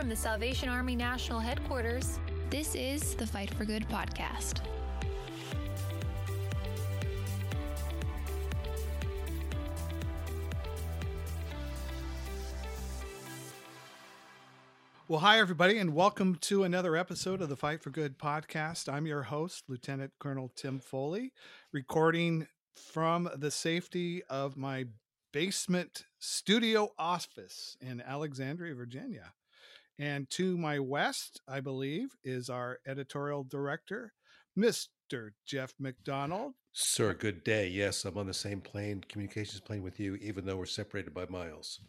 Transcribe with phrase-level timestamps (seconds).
[0.00, 2.18] from the Salvation Army National Headquarters,
[2.48, 4.62] this is the Fight for Good podcast.
[15.06, 18.90] Well, hi, everybody, and welcome to another episode of the Fight for Good podcast.
[18.90, 21.34] I'm your host, Lieutenant Colonel Tim Foley,
[21.72, 24.86] recording from the safety of my
[25.30, 29.34] basement studio office in Alexandria, Virginia.
[30.00, 34.12] And to my west, I believe, is our editorial director,
[34.58, 35.30] Mr.
[35.46, 36.54] Jeff McDonald.
[36.72, 37.68] Sir, good day.
[37.68, 41.26] Yes, I'm on the same plane, communications plane with you, even though we're separated by
[41.28, 41.80] miles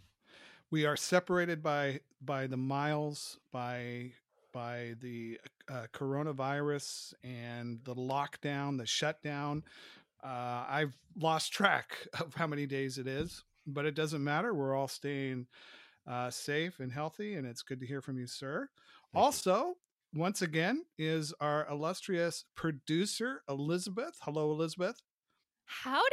[0.71, 4.11] we are separated by by the miles by
[4.53, 5.37] by the
[5.69, 9.63] uh, coronavirus and the lockdown the shutdown
[10.23, 14.75] uh, i've lost track of how many days it is but it doesn't matter we're
[14.75, 15.45] all staying
[16.07, 18.69] uh, safe and healthy and it's good to hear from you sir
[19.13, 20.21] Thank also you.
[20.21, 25.01] once again is our illustrious producer elizabeth hello elizabeth
[25.65, 26.05] howdy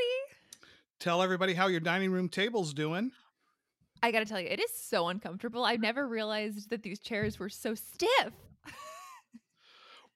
[1.00, 3.12] tell everybody how your dining room table's doing
[4.02, 5.64] I got to tell you, it is so uncomfortable.
[5.64, 8.32] I've never realized that these chairs were so stiff.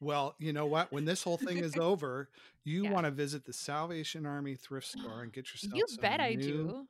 [0.01, 0.93] well, you know what?
[0.93, 2.29] When this whole thing is over,
[2.65, 2.91] you yeah.
[2.91, 5.75] want to visit the Salvation Army thrift store and get yourself.
[5.75, 6.21] You bet.
[6.21, 6.87] I do.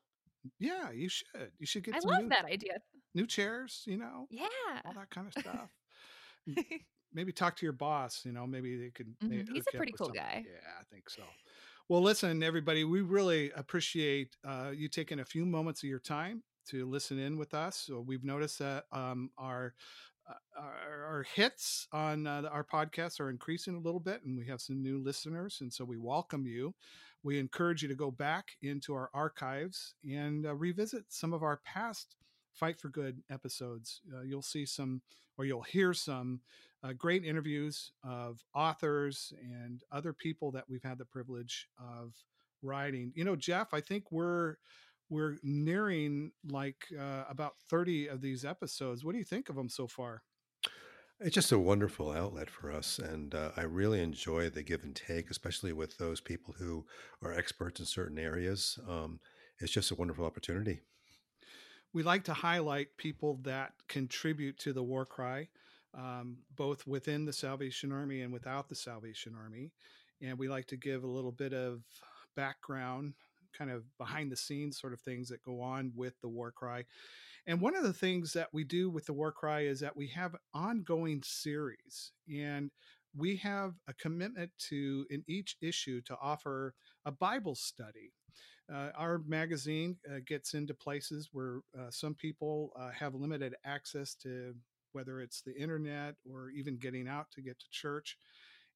[0.58, 1.50] Yeah, you should.
[1.58, 1.94] You should get.
[1.94, 2.78] I love new, that idea.
[3.14, 4.26] New chairs, you know.
[4.30, 4.46] Yeah.
[4.84, 5.70] All that kind of stuff.
[7.12, 8.22] maybe talk to your boss.
[8.24, 9.14] You know, maybe they could.
[9.22, 9.52] Mm-hmm.
[9.52, 10.22] He's a pretty cool something.
[10.22, 10.44] guy.
[10.46, 11.22] Yeah, I think so.
[11.88, 16.42] Well, listen, everybody, we really appreciate uh, you taking a few moments of your time
[16.68, 17.76] to listen in with us.
[17.76, 19.74] So we've noticed that um, our,
[20.28, 24.46] uh, our, our hits on uh, our podcast are increasing a little bit, and we
[24.46, 26.74] have some new listeners, and so we welcome you.
[27.22, 31.60] We encourage you to go back into our archives and uh, revisit some of our
[31.64, 32.16] past
[32.54, 34.00] Fight for Good episodes.
[34.14, 35.00] Uh, you'll see some,
[35.38, 36.40] or you'll hear some
[36.84, 42.14] uh, great interviews of authors and other people that we've had the privilege of
[42.62, 43.12] writing.
[43.14, 44.56] You know, Jeff, I think we're
[45.08, 49.04] we're nearing like uh, about 30 of these episodes.
[49.04, 50.22] What do you think of them so far?
[51.24, 52.98] It's just a wonderful outlet for us.
[52.98, 56.84] And uh, I really enjoy the give and take, especially with those people who
[57.22, 58.76] are experts in certain areas.
[58.88, 59.20] Um,
[59.60, 60.80] it's just a wonderful opportunity.
[61.92, 65.46] We like to highlight people that contribute to the war cry,
[65.94, 69.70] um, both within the Salvation Army and without the Salvation Army.
[70.20, 71.82] And we like to give a little bit of
[72.34, 73.14] background
[73.56, 76.84] kind of behind the scenes sort of things that go on with the war cry.
[77.46, 80.08] And one of the things that we do with the war cry is that we
[80.08, 82.70] have ongoing series and
[83.16, 88.12] we have a commitment to in each issue to offer a Bible study.
[88.72, 94.14] Uh, our magazine uh, gets into places where uh, some people uh, have limited access
[94.14, 94.54] to
[94.92, 98.16] whether it's the internet or even getting out to get to church.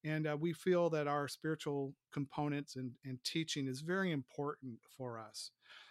[0.04, 5.18] And uh, we feel that our spiritual components and, and teaching is very important for
[5.18, 5.50] us.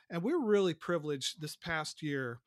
[0.10, 2.40] And we're really privileged this past year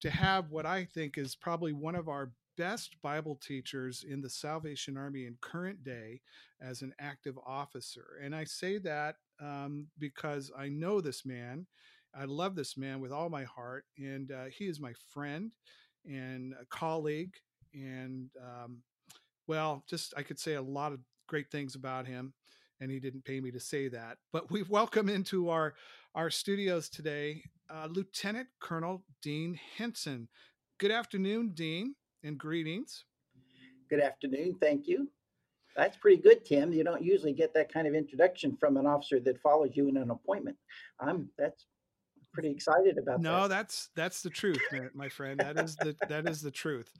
[0.00, 4.30] to have what I think is probably one of our best Bible teachers in the
[4.30, 6.20] Salvation Army in current day
[6.60, 8.18] as an active officer.
[8.22, 11.66] And I say that um, because I know this man.
[12.18, 13.84] I love this man with all my heart.
[13.98, 15.50] And uh, he is my friend
[16.06, 17.34] and a colleague.
[17.74, 18.78] And um,
[19.46, 22.32] well, just I could say a lot of great things about him
[22.80, 24.18] and he didn't pay me to say that.
[24.32, 25.74] But we welcome into our
[26.14, 30.28] our studios today uh, Lieutenant Colonel Dean Henson.
[30.78, 33.04] Good afternoon, Dean, and greetings.
[33.88, 34.56] Good afternoon.
[34.60, 35.08] Thank you.
[35.76, 36.72] That's pretty good, Tim.
[36.72, 39.96] You don't usually get that kind of introduction from an officer that follows you in
[39.96, 40.56] an appointment.
[41.00, 41.66] I'm that's
[42.36, 43.22] pretty excited about that.
[43.22, 43.48] no, that.
[43.48, 44.60] that's that's the truth,
[44.94, 45.40] my friend.
[45.40, 46.92] That is the that is the truth.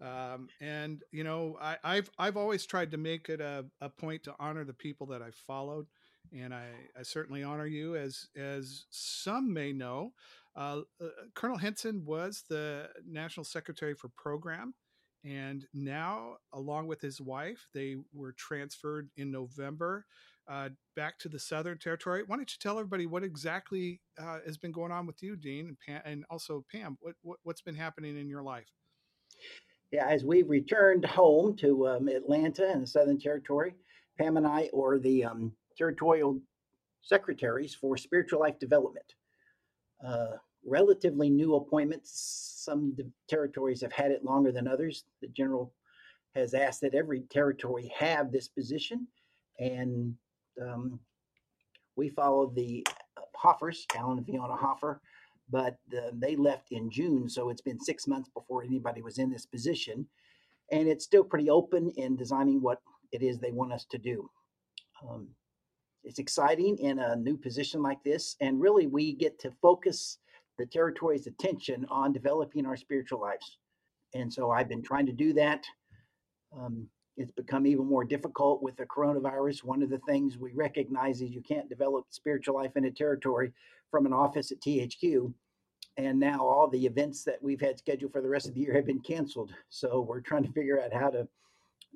[0.00, 4.22] Um, and you know, I, have I've always tried to make it a, a point
[4.24, 5.86] to honor the people that I've followed,
[6.32, 6.66] and I,
[6.98, 10.12] I certainly honor you as as some may know.
[10.56, 14.74] Uh, uh, Colonel Henson was the National Secretary for Program,
[15.24, 20.06] and now, along with his wife, they were transferred in November
[20.48, 22.22] uh, back to the Southern Territory.
[22.26, 25.66] Why don't you tell everybody what exactly uh, has been going on with you, Dean,
[25.68, 26.98] and, Pam, and also Pam?
[27.00, 28.70] What, what what's been happening in your life?
[29.94, 33.76] yeah, as we returned home to um, Atlanta and the Southern Territory,
[34.18, 36.40] Pam and I are the um, territorial
[37.00, 39.14] secretaries for spiritual life development.
[40.04, 40.32] Uh,
[40.66, 42.62] relatively new appointments.
[42.64, 42.96] Some
[43.28, 45.04] territories have had it longer than others.
[45.20, 45.72] The general
[46.34, 49.06] has asked that every territory have this position,
[49.60, 50.16] and
[50.60, 50.98] um,
[51.96, 52.86] we followed the
[53.36, 55.00] Hoffers, Alan and Fiona Hoffer,
[55.50, 59.30] but uh, they left in June, so it's been six months before anybody was in
[59.30, 60.06] this position,
[60.72, 62.80] and it's still pretty open in designing what
[63.12, 64.28] it is they want us to do.
[65.08, 65.28] Um,
[66.02, 70.18] it's exciting in a new position like this, and really we get to focus
[70.58, 73.58] the territory's attention on developing our spiritual lives.
[74.14, 75.64] And so I've been trying to do that.
[76.56, 79.62] Um, it's become even more difficult with the coronavirus.
[79.62, 83.52] One of the things we recognize is you can't develop spiritual life in a territory
[83.90, 85.32] from an office at THQ.
[85.96, 88.74] And now all the events that we've had scheduled for the rest of the year
[88.74, 89.52] have been canceled.
[89.68, 91.28] So we're trying to figure out how to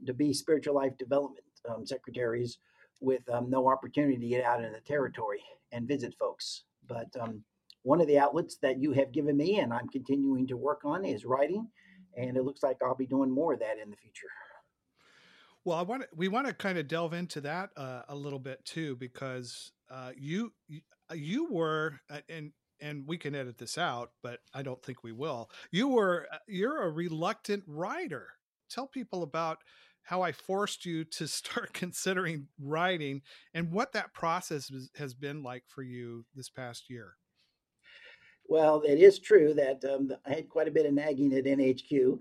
[0.07, 2.59] to be spiritual life development um, secretaries
[3.01, 5.43] with um, no opportunity to get out in the territory
[5.73, 6.63] and visit folks.
[6.87, 7.43] But um,
[7.83, 11.05] one of the outlets that you have given me and I'm continuing to work on
[11.05, 11.69] is writing,
[12.17, 14.29] and it looks like I'll be doing more of that in the future.
[15.69, 18.39] Well, I want to, we want to kind of delve into that uh, a little
[18.39, 20.51] bit too, because uh, you
[21.11, 25.05] uh, you were uh, and and we can edit this out, but I don't think
[25.05, 25.51] we will.
[25.71, 28.29] You were uh, you're a reluctant writer.
[28.71, 29.59] Tell people about
[30.05, 33.21] how I forced you to start considering writing
[33.53, 37.13] and what that process has been like for you this past year.
[38.49, 42.21] Well, it is true that um, I had quite a bit of nagging at NHQ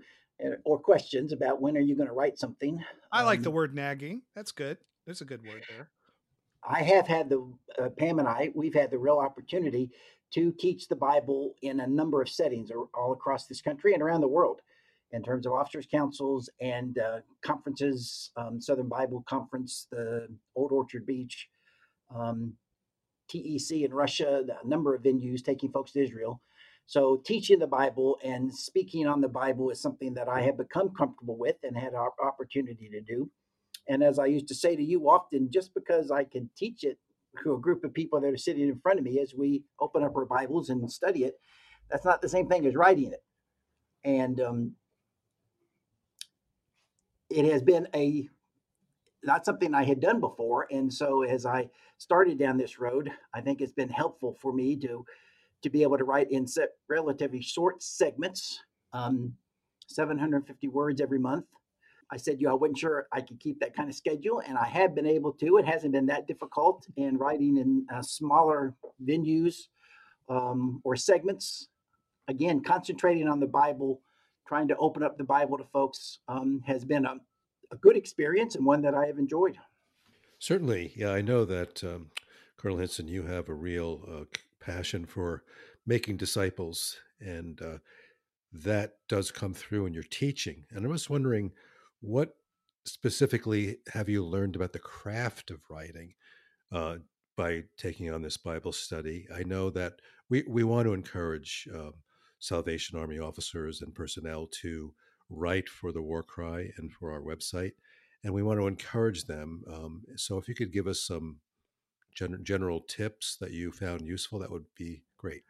[0.64, 2.82] or questions about when are you going to write something.
[3.10, 4.22] I like um, the word nagging.
[4.34, 4.78] That's good.
[5.04, 5.90] There's a good word there.
[6.68, 7.50] I have had the
[7.80, 8.50] uh, Pam and I.
[8.54, 9.90] We've had the real opportunity
[10.34, 14.20] to teach the Bible in a number of settings all across this country and around
[14.20, 14.60] the world,
[15.12, 21.06] in terms of officers' councils and uh, conferences, um, Southern Bible Conference, the Old Orchard
[21.06, 21.48] Beach,
[22.14, 22.52] um,
[23.28, 26.42] TEC in Russia, a number of venues taking folks to Israel.
[26.88, 30.88] So, teaching the Bible and speaking on the Bible is something that I have become
[30.88, 33.30] comfortable with and had an opportunity to do.
[33.88, 36.96] And as I used to say to you often, just because I can teach it
[37.42, 40.02] to a group of people that are sitting in front of me as we open
[40.02, 41.34] up our Bibles and study it,
[41.90, 43.22] that's not the same thing as writing it.
[44.02, 44.72] And um,
[47.28, 48.30] it has been a
[49.22, 50.66] not something I had done before.
[50.70, 51.68] And so as I
[51.98, 55.04] started down this road, I think it's been helpful for me to
[55.62, 58.60] to be able to write in set relatively short segments,
[58.92, 59.32] um,
[59.88, 61.46] 750 words every month.
[62.10, 64.66] I said, you I wasn't sure I could keep that kind of schedule, and I
[64.66, 65.58] have been able to.
[65.58, 68.74] It hasn't been that difficult in writing in uh, smaller
[69.04, 69.56] venues
[70.28, 71.68] um, or segments.
[72.28, 74.00] Again, concentrating on the Bible,
[74.46, 77.16] trying to open up the Bible to folks um, has been a,
[77.72, 79.58] a good experience and one that I have enjoyed.
[80.38, 80.92] Certainly.
[80.96, 82.10] Yeah, I know that, um,
[82.56, 84.24] Colonel Henson, you have a real uh,
[84.68, 85.42] passion for
[85.86, 87.78] making disciples, and uh,
[88.52, 90.64] that does come through in your teaching.
[90.70, 91.52] And I was wondering,
[92.00, 92.34] what
[92.84, 96.14] specifically have you learned about the craft of writing
[96.72, 96.96] uh,
[97.36, 99.26] by taking on this Bible study?
[99.34, 99.94] I know that
[100.28, 101.94] we, we want to encourage um,
[102.38, 104.92] Salvation Army officers and personnel to
[105.30, 107.72] write for the War Cry and for our website,
[108.22, 109.62] and we want to encourage them.
[109.72, 111.38] Um, so, if you could give us some
[112.18, 115.42] gen- general tips that you found useful, that would be great.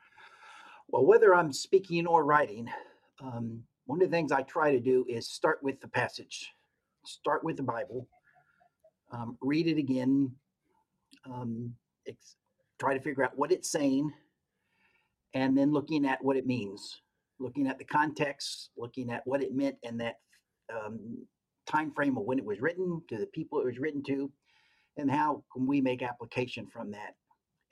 [0.89, 2.69] Well, whether I'm speaking or writing,
[3.23, 6.53] um, one of the things I try to do is start with the passage,
[7.07, 8.07] start with the Bible,
[9.11, 10.31] um, read it again,
[11.25, 11.75] um,
[12.07, 12.37] ex-
[12.79, 14.13] try to figure out what it's saying,
[15.35, 17.01] and then looking at what it means.
[17.41, 20.17] Looking at the context, looking at what it meant in that
[20.75, 21.27] um,
[21.67, 24.31] time frame of when it was written to the people it was written to,
[24.99, 27.15] and how can we make application from that.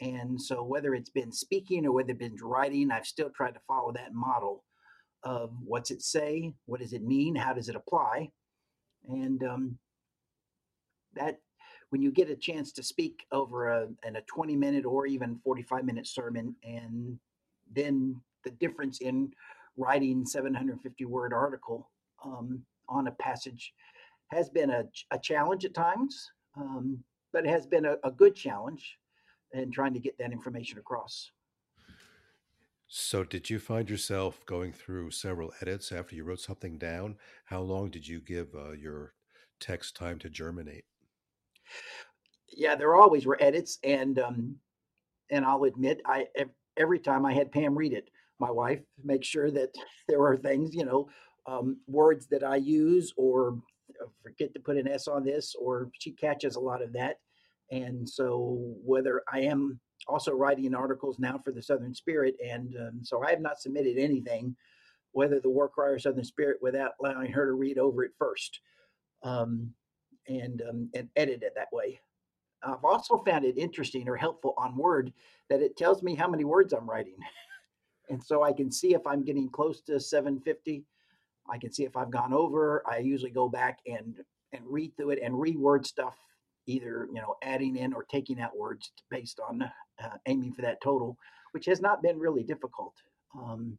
[0.01, 3.61] And so, whether it's been speaking or whether it's been writing, I've still tried to
[3.67, 4.65] follow that model
[5.25, 8.31] of what's it say, what does it mean, how does it apply,
[9.09, 9.79] and um,
[11.15, 11.39] that
[11.91, 15.85] when you get a chance to speak over a, a 20 minute or even 45
[15.85, 17.19] minute sermon, and
[17.75, 19.31] then the difference in
[19.77, 21.91] writing 750 word article
[22.25, 23.73] um, on a passage
[24.31, 26.99] has been a, a challenge at times, um,
[27.33, 28.99] but it has been a, a good challenge
[29.53, 31.31] in trying to get that information across.
[32.89, 37.17] So, did you find yourself going through several edits after you wrote something down?
[37.47, 39.15] How long did you give uh, your
[39.59, 40.85] text time to germinate?
[42.49, 44.57] Yeah, there always were edits, and um,
[45.31, 46.27] and I'll admit, I
[46.77, 49.75] every time I had Pam read it, my wife, make sure that
[50.09, 51.09] there are things, you know,
[51.47, 53.59] um, words that I use or
[54.23, 57.17] forget to put an S on this, or she catches a lot of that.
[57.71, 63.01] And so, whether I am also writing articles now for the Southern Spirit, and um,
[63.03, 64.55] so I have not submitted anything,
[65.13, 68.61] whether the War Cry or Southern Spirit, without allowing her to read over it first
[69.23, 69.73] um,
[70.29, 72.01] and um, and edit it that way.
[72.63, 75.13] I've also found it interesting or helpful on Word
[75.51, 77.17] that it tells me how many words I'm writing.
[78.09, 80.85] And so I can see if I'm getting close to 750.
[81.51, 82.83] I can see if I've gone over.
[82.91, 84.17] I usually go back and
[84.53, 86.15] and read through it and reword stuff,
[86.67, 90.81] either you know adding in or taking out words based on uh, aiming for that
[90.83, 91.17] total,
[91.53, 92.95] which has not been really difficult.
[93.39, 93.79] Um,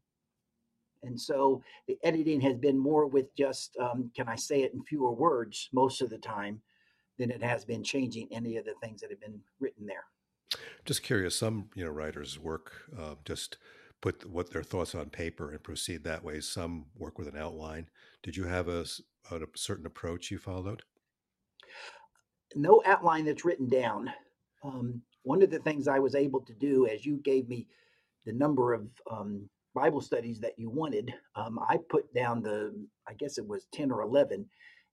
[1.04, 4.84] and so the editing has been more with just um, can I say it in
[4.84, 6.62] fewer words most of the time
[7.18, 10.06] than it has been changing any of the things that have been written there.
[10.86, 13.58] Just curious, some you know writers work uh, just
[14.02, 16.40] put what their thoughts on paper and proceed that way.
[16.40, 17.90] Some work with an outline.
[18.24, 18.86] Did you have a,
[19.32, 20.84] a certain approach you followed?
[22.56, 24.10] No outline that's written down.
[24.64, 27.68] Um, one of the things I was able to do, as you gave me
[28.26, 32.74] the number of um, Bible studies that you wanted, um, I put down the,
[33.08, 34.46] I guess it was 10 or 11,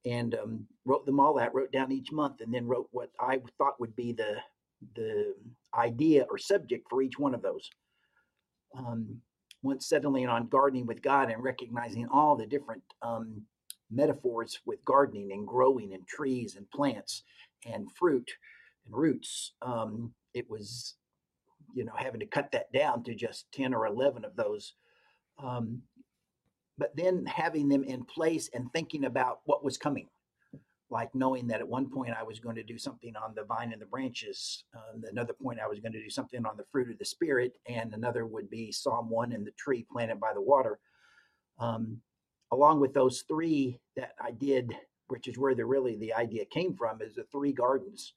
[0.05, 3.41] and um, wrote them all out, wrote down each month, and then wrote what I
[3.59, 4.37] thought would be the
[4.97, 5.35] the
[5.75, 7.71] idea or subject for each one of those.
[8.76, 9.21] Um,
[9.62, 13.43] once settling on gardening with God and recognizing all the different um,
[13.90, 17.23] metaphors with gardening and growing and trees and plants
[17.64, 18.31] and fruit
[18.85, 20.97] and roots, um, it was,
[21.75, 24.75] you know, having to cut that down to just 10 or 11 of those.
[25.43, 25.83] Um,
[26.76, 30.09] but then having them in place and thinking about what was coming
[30.91, 33.73] like knowing that at one point I was going to do something on the vine
[33.73, 34.64] and the branches.
[34.75, 37.57] Um, another point I was going to do something on the fruit of the spirit,
[37.67, 40.79] and another would be Psalm one and the tree planted by the water.
[41.59, 42.00] Um,
[42.53, 44.76] along with those three that I did,
[45.09, 48.12] which is where the really the idea came from, is the three gardens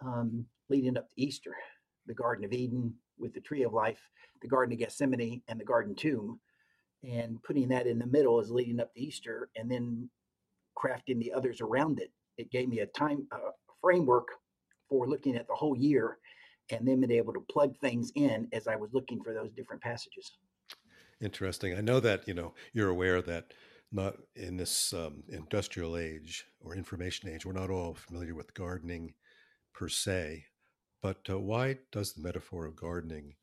[0.00, 1.56] um, leading up to Easter:
[2.06, 4.00] the Garden of Eden with the Tree of Life,
[4.42, 6.40] the Garden of Gethsemane, and the Garden Tomb.
[7.02, 10.10] And putting that in the middle is leading up to Easter, and then
[10.76, 12.10] crafting the others around it.
[12.38, 13.26] It gave me a time
[13.80, 14.28] framework
[14.88, 16.18] for looking at the whole year
[16.70, 19.82] and then being able to plug things in as I was looking for those different
[19.82, 20.32] passages.
[21.20, 21.76] Interesting.
[21.76, 23.54] I know that, you know, you're aware that
[23.92, 29.14] not in this um, industrial age or information age, we're not all familiar with gardening
[29.72, 30.44] per se.
[31.02, 33.34] But uh, why does the metaphor of gardening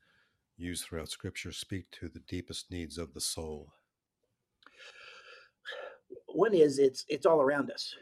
[0.58, 3.72] used throughout Scripture speak to the deepest needs of the soul?
[6.28, 7.94] One is it's it's all around us.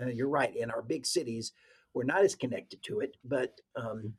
[0.00, 0.54] Uh, you're right.
[0.56, 1.52] In our big cities,
[1.94, 3.16] we're not as connected to it.
[3.24, 4.12] But um,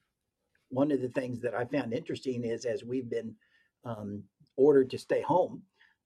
[0.70, 3.36] one of the things that I found interesting is as we've been
[3.84, 4.24] um,
[4.55, 5.62] ordered to stay home,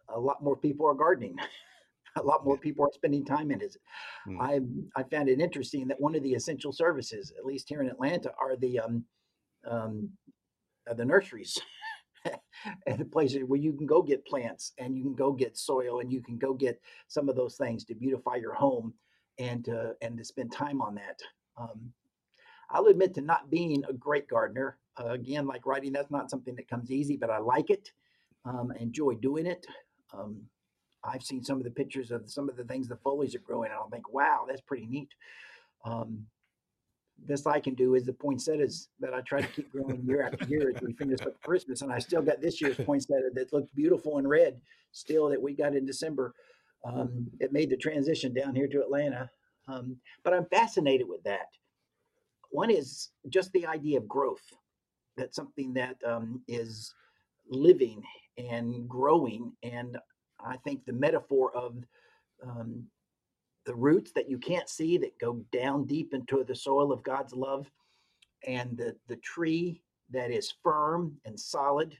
[0.10, 1.38] a lot more people are gardening.
[2.16, 3.78] a lot more people are spending time in it.
[4.28, 4.42] Mm.
[4.42, 7.90] I I found it interesting that one of the essential services, at least here in
[7.90, 9.06] Atlanta, are the um,
[9.70, 10.10] um,
[10.96, 11.58] the nurseries.
[12.88, 16.12] and places where you can go get plants and you can go get soil and
[16.12, 18.94] you can go get some of those things to beautify your home
[19.38, 21.20] and to and to spend time on that.
[21.58, 21.94] Um,
[22.72, 24.78] I'll admit to not being a great gardener.
[25.00, 27.92] Uh, again, like writing, that's not something that comes easy, but I like it.
[28.46, 29.66] Um, enjoy doing it.
[30.14, 30.42] Um,
[31.04, 33.72] I've seen some of the pictures of some of the things the Foleys are growing,
[33.72, 35.10] and I'll think, wow, that's pretty neat.
[35.86, 36.26] Um,
[37.28, 40.46] best I can do is the poinsettias that I try to keep growing year after
[40.46, 41.82] year as we finish up Christmas.
[41.82, 44.60] And I still got this year's poinsettia that looked beautiful and red
[44.92, 46.34] still that we got in December.
[46.86, 49.30] Um, it made the transition down here to Atlanta.
[49.68, 51.48] Um, but I'm fascinated with that.
[52.52, 54.42] One is just the idea of growth.
[55.18, 56.94] That's something that um, is
[57.50, 58.02] living
[58.38, 59.52] and growing.
[59.64, 59.98] And
[60.40, 61.76] I think the metaphor of
[62.44, 62.86] um,
[63.70, 67.34] the roots that you can't see that go down deep into the soil of God's
[67.34, 67.70] love,
[68.48, 71.96] and the, the tree that is firm and solid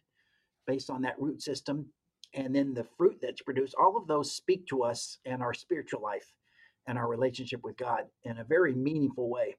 [0.66, 1.86] based on that root system,
[2.34, 3.76] and then the fruit that's produced.
[3.80, 6.34] All of those speak to us and our spiritual life
[6.88, 9.56] and our relationship with God in a very meaningful way.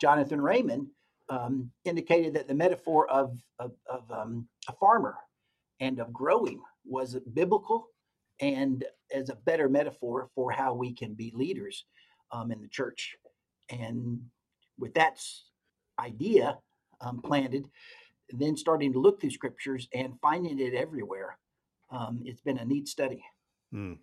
[0.00, 0.88] Jonathan Raymond
[1.28, 5.14] um, indicated that the metaphor of, of, of um, a farmer
[5.78, 7.86] and of growing was biblical
[8.40, 11.84] and as a better metaphor for how we can be leaders
[12.32, 13.16] um, in the church.
[13.70, 14.20] And
[14.78, 15.20] with that
[15.98, 16.58] idea
[17.00, 17.66] um, planted,
[18.30, 21.38] then starting to look through scriptures and finding it everywhere,
[21.90, 23.22] um, it's been a neat study.
[23.72, 23.98] Mm.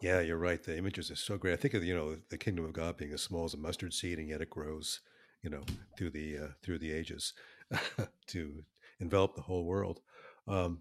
[0.00, 0.62] Yeah, you're right.
[0.62, 1.54] The images are so great.
[1.54, 3.94] I think of you know the kingdom of God being as small as a mustard
[3.94, 5.00] seed, and yet it grows,
[5.42, 5.62] you know,
[5.96, 7.32] through the uh, through the ages
[8.26, 8.64] to
[9.00, 10.00] envelop the whole world.
[10.46, 10.80] Um,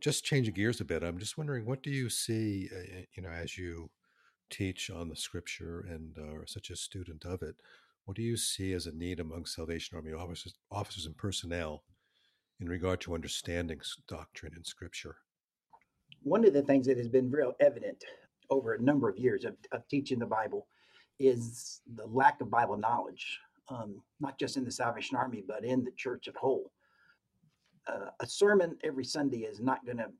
[0.00, 3.30] just changing gears a bit, I'm just wondering, what do you see, uh, you know,
[3.30, 3.90] as you
[4.50, 7.56] teach on the scripture and are such a student of it?
[8.04, 11.82] What do you see as a need among Salvation Army officers, officers and personnel
[12.60, 15.16] in regard to understanding doctrine and scripture?
[16.22, 18.04] One of the things that has been real evident
[18.50, 20.68] over a number of years of, of teaching the Bible
[21.18, 25.82] is the lack of Bible knowledge, um, not just in the Salvation Army, but in
[25.82, 26.70] the church at whole
[27.86, 30.10] uh, a sermon every Sunday is not going to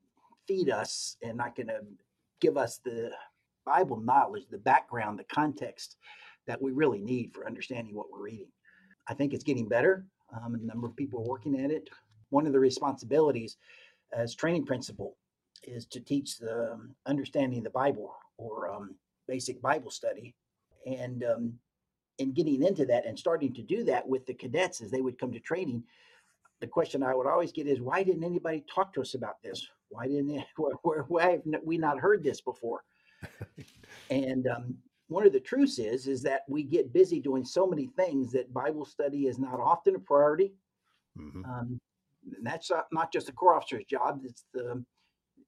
[0.47, 1.81] feed us and not going to
[2.39, 3.11] give us the
[3.65, 5.97] Bible knowledge, the background, the context
[6.47, 8.47] that we really need for understanding what we're reading.
[9.07, 10.05] I think it's getting better.
[10.33, 11.89] Um, a number of people are working at it.
[12.29, 13.57] One of the responsibilities
[14.13, 15.17] as training principal
[15.63, 18.95] is to teach the um, understanding the Bible or um,
[19.27, 20.35] basic Bible study.
[20.85, 21.53] And um,
[22.19, 25.19] in getting into that and starting to do that with the cadets as they would
[25.19, 25.83] come to training,
[26.59, 29.67] the question I would always get is, why didn't anybody talk to us about this?
[29.89, 30.71] Why didn't why,
[31.07, 32.83] why have we not heard this before?
[34.09, 34.75] and um,
[35.07, 38.53] one of the truths is is that we get busy doing so many things that
[38.53, 40.53] Bible study is not often a priority.
[41.17, 41.45] Mm-hmm.
[41.45, 41.79] Um,
[42.35, 44.21] and that's not, not just a corps officer's job.
[44.23, 44.83] It's the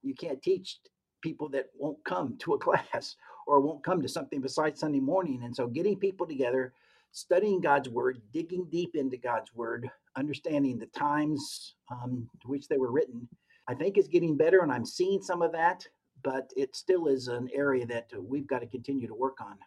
[0.01, 0.77] you can't teach
[1.21, 3.15] people that won't come to a class
[3.47, 5.41] or won't come to something besides Sunday morning.
[5.43, 6.73] And so getting people together,
[7.11, 12.77] studying God's word, digging deep into God's word, understanding the times um, to which they
[12.77, 13.27] were written,
[13.67, 14.61] I think is getting better.
[14.61, 15.85] And I'm seeing some of that,
[16.23, 19.57] but it still is an area that we've got to continue to work on.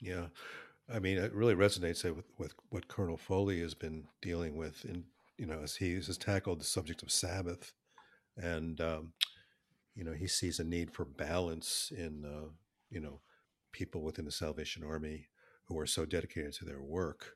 [0.00, 0.26] Yeah.
[0.92, 5.04] I mean, it really resonates with, with what Colonel Foley has been dealing with in,
[5.38, 7.72] you know, as he has tackled the subject of Sabbath
[8.36, 9.12] and, um,
[9.94, 12.48] you know, he sees a need for balance in, uh,
[12.90, 13.20] you know,
[13.72, 15.26] people within the Salvation Army
[15.72, 17.32] who are so dedicated to their work,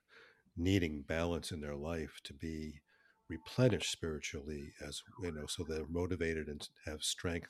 [0.56, 2.80] needing balance in their life to be
[3.28, 7.48] replenished spiritually, as you know, so they're motivated and have strength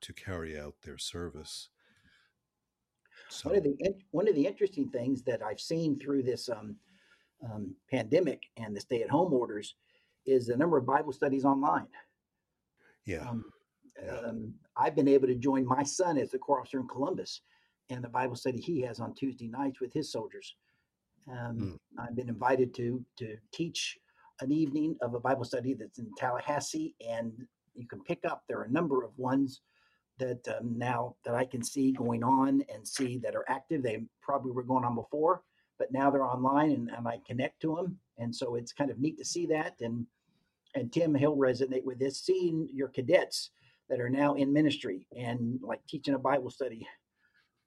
[0.00, 1.70] to carry out their service.
[3.28, 3.48] So.
[3.48, 6.76] One of the one of the interesting things that I've seen through this um,
[7.44, 9.74] um, pandemic and the stay-at-home orders
[10.24, 11.88] is the number of Bible studies online.
[13.04, 13.28] Yeah.
[13.28, 13.44] Um,
[14.08, 17.40] um, I've been able to join my son as the corps officer in Columbus
[17.90, 20.54] and the Bible study he has on Tuesday nights with his soldiers.
[21.30, 21.78] Um, mm.
[21.98, 23.98] I've been invited to to teach
[24.40, 27.32] an evening of a Bible study that's in Tallahassee, and
[27.74, 28.44] you can pick up.
[28.48, 29.60] There are a number of ones
[30.18, 33.82] that um, now that I can see going on and see that are active.
[33.82, 35.42] They probably were going on before,
[35.78, 38.98] but now they're online, and, and I connect to them, and so it's kind of
[38.98, 39.74] neat to see that.
[39.80, 40.06] And
[40.74, 42.20] and Tim, he'll resonate with this.
[42.20, 43.50] Seeing your cadets
[43.88, 46.86] that are now in ministry and like teaching a Bible study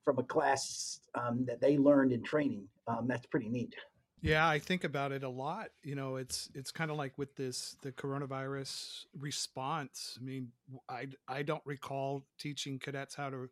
[0.03, 2.67] from a class um, that they learned in training.
[2.87, 3.75] Um, that's pretty neat.
[4.21, 5.69] Yeah, I think about it a lot.
[5.83, 10.17] You know, it's it's kind of like with this the coronavirus response.
[10.19, 10.49] I mean,
[10.87, 13.49] I I don't recall teaching cadets how to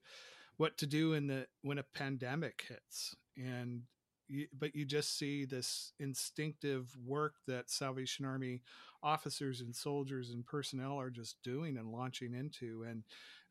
[0.58, 3.82] what to do in the when a pandemic hits, and
[4.28, 8.62] you, but you just see this instinctive work that Salvation Army
[9.02, 13.04] officers and soldiers and personnel are just doing and launching into, and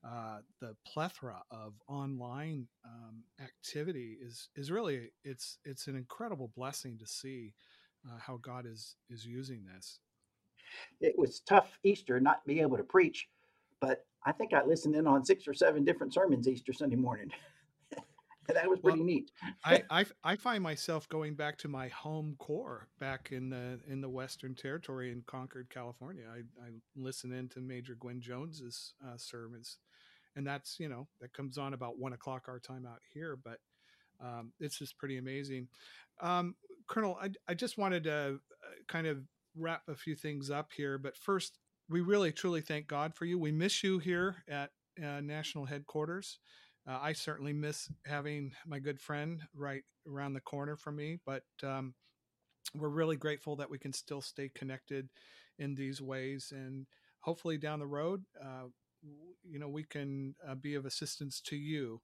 [0.06, 6.96] uh, the plethora of online um, activity is is really it's it's an incredible blessing
[6.98, 7.52] to see
[8.06, 9.98] uh, how God is is using this.
[11.00, 13.28] It was tough Easter not being able to preach,
[13.80, 17.30] but I think I listened in on six or seven different sermons Easter Sunday morning.
[18.54, 19.30] that was pretty well, neat.
[19.64, 24.00] I, I, I find myself going back to my home corps back in the in
[24.00, 26.24] the Western Territory in Concord, California.
[26.30, 29.78] I, I listen in to Major Gwen Jones's uh, sermons,
[30.36, 33.36] and that's you know that comes on about one o'clock our time out here.
[33.42, 33.58] But
[34.20, 35.68] um, it's just pretty amazing.
[36.20, 36.54] Um,
[36.88, 39.18] Colonel, I, I just wanted to uh, kind of
[39.56, 43.38] wrap a few things up here, but first, we really truly thank God for you.
[43.38, 44.70] We miss you here at
[45.02, 46.38] uh, national headquarters.
[46.86, 51.44] Uh, I certainly miss having my good friend right around the corner from me, but
[51.62, 51.94] um,
[52.74, 55.08] we're really grateful that we can still stay connected
[55.58, 56.52] in these ways.
[56.54, 56.86] And
[57.20, 58.68] hopefully down the road, uh,
[59.44, 62.00] you know, we can uh, be of assistance to you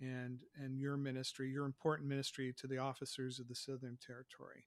[0.00, 4.64] and and your ministry, your important ministry to the officers of the Southern Territory.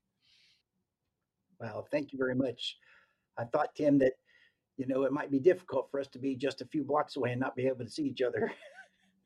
[1.59, 2.77] Well, thank you very much.
[3.37, 4.13] I thought, Tim, that
[4.77, 7.31] you know it might be difficult for us to be just a few blocks away
[7.31, 8.51] and not be able to see each other.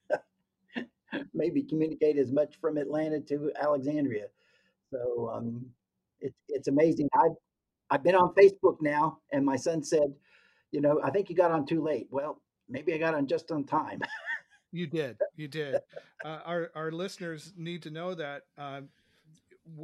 [1.33, 4.27] maybe communicate as much from Atlanta to Alexandria.
[4.91, 5.65] So um,
[6.21, 7.09] it's it's amazing.
[7.13, 7.35] I've
[7.89, 10.13] I've been on Facebook now, and my son said,
[10.71, 12.07] you know, I think you got on too late.
[12.11, 14.01] Well, maybe I got on just on time.
[14.71, 15.75] you did, you did.
[16.23, 18.81] Uh, our our listeners need to know that uh,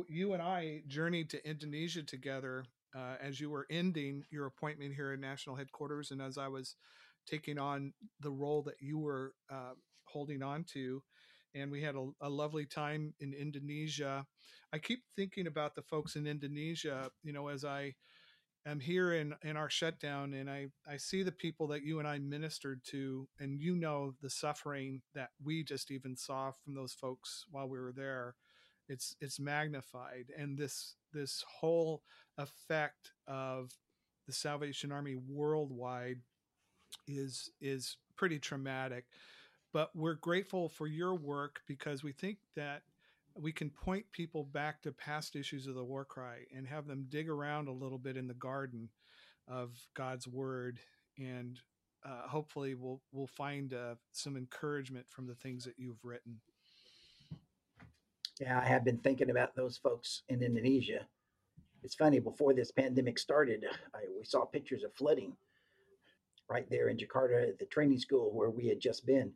[0.08, 2.66] you and I journeyed to Indonesia together
[2.96, 6.76] uh, as you were ending your appointment here at national headquarters, and as I was
[7.28, 9.74] taking on the role that you were uh,
[10.06, 11.04] holding on to
[11.56, 14.26] and we had a, a, lovely time in Indonesia.
[14.72, 17.96] I keep thinking about the folks in Indonesia, you know, as I
[18.72, 22.08] am here in, in our shutdown and I, I see the people that you and
[22.08, 26.94] I ministered to, and you know the suffering that we just even saw from those
[26.94, 28.36] folks while we were there.
[28.88, 32.02] It's it's magnified and this this whole
[32.40, 33.72] effect of
[34.26, 36.22] the Salvation Army worldwide
[37.08, 39.06] is is pretty traumatic.
[39.72, 42.82] But we're grateful for your work because we think that
[43.40, 47.06] we can point people back to past issues of the war cry and have them
[47.10, 48.90] dig around a little bit in the garden
[49.48, 50.80] of God's word
[51.18, 51.60] and
[52.06, 56.40] uh, hopefully we'll we'll find uh, some encouragement from the things that you've written.
[58.40, 61.06] Yeah, I have been thinking about those folks in Indonesia.
[61.84, 62.20] It's funny.
[62.20, 65.34] Before this pandemic started, I, we saw pictures of flooding
[66.50, 69.34] right there in Jakarta at the training school where we had just been,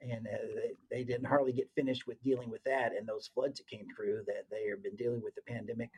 [0.00, 0.60] and uh,
[0.90, 4.22] they, didn't hardly get finished with dealing with that and those floods that came through.
[4.26, 5.90] That they have been dealing with the pandemic,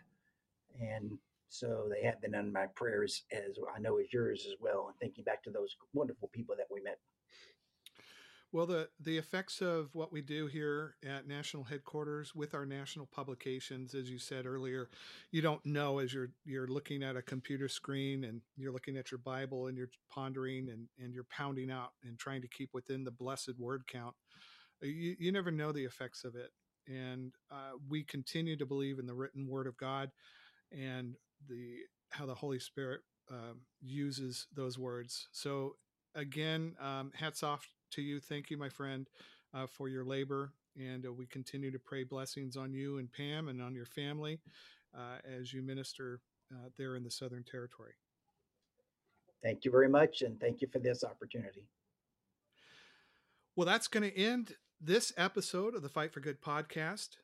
[0.80, 4.88] and so they have been on my prayers as I know as yours as well.
[4.88, 6.98] And thinking back to those wonderful people that we met.
[8.52, 13.06] Well, the, the effects of what we do here at national headquarters with our national
[13.06, 14.90] publications, as you said earlier,
[15.30, 19.10] you don't know as you're you're looking at a computer screen and you're looking at
[19.10, 23.04] your Bible and you're pondering and, and you're pounding out and trying to keep within
[23.04, 24.14] the blessed word count.
[24.82, 26.50] You, you never know the effects of it.
[26.86, 30.10] And uh, we continue to believe in the written word of God.
[30.70, 31.14] And
[31.48, 31.76] the
[32.10, 35.28] how the Holy Spirit um, uses those words.
[35.32, 35.76] So
[36.14, 38.20] again, um, hats off to you.
[38.20, 39.08] Thank you, my friend,
[39.54, 43.48] uh, for your labor, and uh, we continue to pray blessings on you and Pam
[43.48, 44.40] and on your family
[44.96, 46.20] uh, as you minister
[46.52, 47.94] uh, there in the Southern Territory.
[49.42, 51.64] Thank you very much, and thank you for this opportunity.
[53.56, 57.16] Well, that's going to end this episode of the Fight for Good podcast.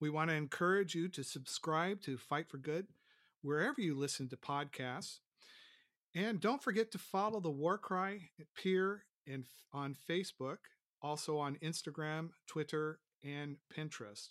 [0.00, 2.86] We want to encourage you to subscribe to Fight for Good
[3.42, 5.18] wherever you listen to podcasts.
[6.14, 10.58] And don't forget to follow the War Cry Peer and on Facebook,
[11.02, 14.28] also on Instagram, Twitter, and Pinterest.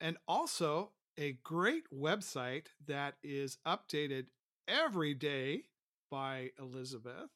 [0.00, 4.28] And also a great website that is updated
[4.66, 5.64] every day
[6.10, 7.30] by Elizabeth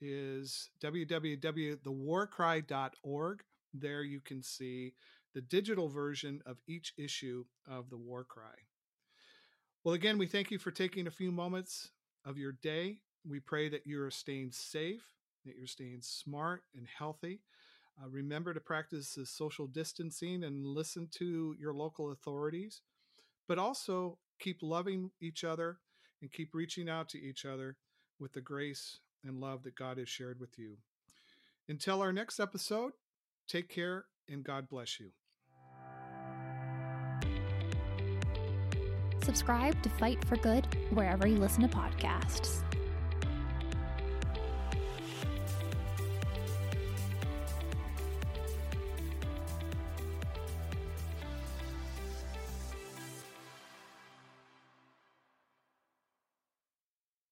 [0.00, 3.44] is www.thewarcry.org.
[3.72, 4.94] There you can see
[5.34, 8.66] the digital version of each issue of the War Cry.
[9.82, 11.90] Well, again, we thank you for taking a few moments
[12.24, 12.98] of your day.
[13.28, 15.04] We pray that you're staying safe,
[15.44, 17.40] that you're staying smart and healthy.
[18.02, 22.82] Uh, remember to practice the social distancing and listen to your local authorities,
[23.46, 25.78] but also keep loving each other
[26.20, 27.76] and keep reaching out to each other
[28.18, 30.76] with the grace and love that God has shared with you.
[31.68, 32.92] Until our next episode,
[33.48, 35.10] take care and God bless you.
[39.22, 42.62] Subscribe to Fight for Good wherever you listen to podcasts.